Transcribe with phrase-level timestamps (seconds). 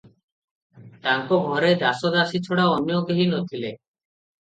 [1.03, 3.75] ତାଙ୍କ ଘରେ ଦାସ ଦାସୀ ଛଡ଼ା ଅନ୍ୟ କେହି ନ ଥିଲେ।